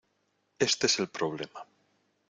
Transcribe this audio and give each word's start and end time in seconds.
este 0.57 0.87
es 0.87 0.97
el 0.97 1.09
problema. 1.09 1.63